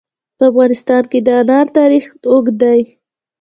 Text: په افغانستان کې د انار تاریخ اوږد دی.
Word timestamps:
په 0.37 0.43
افغانستان 0.51 1.03
کې 1.11 1.19
د 1.25 1.27
انار 1.41 1.67
تاریخ 1.77 2.05
اوږد 2.31 2.55
دی. 2.63 2.81